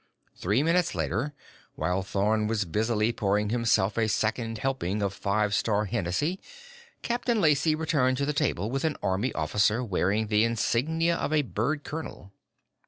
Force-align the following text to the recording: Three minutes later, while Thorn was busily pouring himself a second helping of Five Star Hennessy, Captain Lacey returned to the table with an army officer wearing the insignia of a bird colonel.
Three 0.35 0.63
minutes 0.63 0.95
later, 0.95 1.35
while 1.75 2.01
Thorn 2.01 2.47
was 2.47 2.65
busily 2.65 3.11
pouring 3.11 3.51
himself 3.51 3.99
a 3.99 4.07
second 4.09 4.57
helping 4.57 4.99
of 5.03 5.13
Five 5.13 5.53
Star 5.53 5.85
Hennessy, 5.85 6.39
Captain 7.03 7.39
Lacey 7.39 7.75
returned 7.75 8.17
to 8.17 8.25
the 8.25 8.33
table 8.33 8.71
with 8.71 8.83
an 8.83 8.97
army 9.03 9.31
officer 9.33 9.83
wearing 9.83 10.25
the 10.25 10.43
insignia 10.43 11.15
of 11.17 11.31
a 11.31 11.43
bird 11.43 11.83
colonel. 11.83 12.31